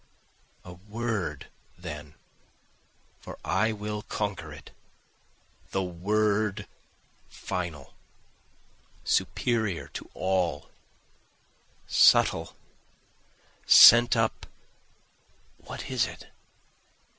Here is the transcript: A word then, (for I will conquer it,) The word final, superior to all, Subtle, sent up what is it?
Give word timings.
A 0.63 0.73
word 0.73 1.51
then, 1.77 2.15
(for 3.19 3.37
I 3.45 3.71
will 3.71 4.01
conquer 4.01 4.51
it,) 4.51 4.71
The 5.69 5.83
word 5.83 6.65
final, 7.29 7.93
superior 9.03 9.89
to 9.89 10.09
all, 10.15 10.71
Subtle, 11.85 12.55
sent 13.67 14.17
up 14.17 14.47
what 15.57 15.91
is 15.91 16.07
it? 16.07 16.29